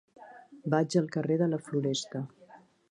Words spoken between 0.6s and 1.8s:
Vaig al carrer de la